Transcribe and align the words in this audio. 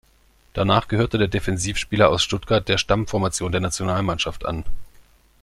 Danach 0.53 0.87
gehörte 0.87 1.19
der 1.19 1.27
Defensivspieler 1.27 2.09
aus 2.09 2.23
Stuttgart 2.23 2.67
der 2.67 2.79
Stammformation 2.79 3.51
der 3.51 3.61
Nationalmannschaft 3.61 4.47
an. 4.47 4.65